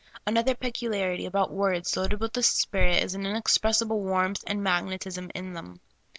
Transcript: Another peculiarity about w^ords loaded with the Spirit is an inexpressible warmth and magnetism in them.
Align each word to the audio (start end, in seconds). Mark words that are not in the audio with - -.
Another 0.25 0.55
peculiarity 0.55 1.27
about 1.27 1.51
w^ords 1.51 1.95
loaded 1.95 2.21
with 2.21 2.33
the 2.33 2.41
Spirit 2.41 3.03
is 3.03 3.13
an 3.13 3.23
inexpressible 3.23 3.99
warmth 3.99 4.43
and 4.47 4.63
magnetism 4.63 5.29
in 5.35 5.53
them. 5.53 5.79